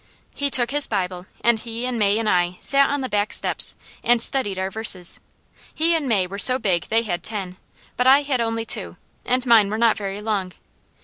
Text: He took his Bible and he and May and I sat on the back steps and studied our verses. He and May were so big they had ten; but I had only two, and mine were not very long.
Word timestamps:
He 0.33 0.49
took 0.49 0.71
his 0.71 0.87
Bible 0.87 1.27
and 1.41 1.59
he 1.59 1.85
and 1.85 1.99
May 1.99 2.17
and 2.17 2.27
I 2.27 2.57
sat 2.59 2.89
on 2.89 3.01
the 3.01 3.07
back 3.07 3.31
steps 3.31 3.75
and 4.03 4.19
studied 4.19 4.57
our 4.57 4.71
verses. 4.71 5.19
He 5.75 5.93
and 5.93 6.09
May 6.09 6.25
were 6.25 6.39
so 6.39 6.57
big 6.57 6.85
they 6.85 7.03
had 7.03 7.21
ten; 7.21 7.57
but 7.97 8.07
I 8.07 8.23
had 8.23 8.41
only 8.41 8.65
two, 8.65 8.97
and 9.27 9.45
mine 9.45 9.69
were 9.69 9.77
not 9.77 9.97
very 9.97 10.19
long. 10.19 10.53